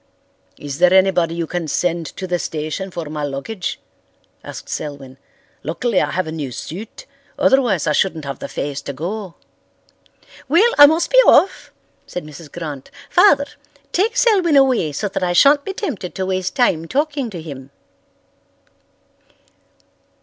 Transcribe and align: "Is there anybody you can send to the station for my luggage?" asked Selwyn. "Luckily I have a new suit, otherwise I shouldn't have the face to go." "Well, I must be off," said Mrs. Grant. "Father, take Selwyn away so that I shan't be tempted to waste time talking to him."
"Is 0.57 0.79
there 0.79 0.91
anybody 0.95 1.35
you 1.35 1.45
can 1.45 1.67
send 1.67 2.07
to 2.17 2.25
the 2.25 2.39
station 2.39 2.89
for 2.89 3.05
my 3.05 3.23
luggage?" 3.23 3.79
asked 4.43 4.67
Selwyn. 4.67 5.19
"Luckily 5.61 6.01
I 6.01 6.09
have 6.09 6.25
a 6.25 6.31
new 6.31 6.51
suit, 6.51 7.05
otherwise 7.37 7.85
I 7.85 7.91
shouldn't 7.91 8.25
have 8.25 8.39
the 8.39 8.47
face 8.47 8.81
to 8.81 8.93
go." 8.93 9.35
"Well, 10.49 10.73
I 10.79 10.87
must 10.87 11.11
be 11.11 11.17
off," 11.27 11.71
said 12.07 12.25
Mrs. 12.25 12.51
Grant. 12.51 12.89
"Father, 13.11 13.45
take 13.91 14.17
Selwyn 14.17 14.55
away 14.57 14.91
so 14.91 15.07
that 15.07 15.21
I 15.21 15.33
shan't 15.33 15.63
be 15.63 15.73
tempted 15.73 16.15
to 16.15 16.25
waste 16.25 16.55
time 16.55 16.87
talking 16.87 17.29
to 17.29 17.39
him." 17.39 17.69